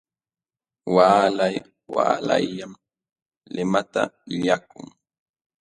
Waalay 0.95 1.55
waalayllam 1.95 2.73
limata 3.55 4.01
illakun. 4.33 4.87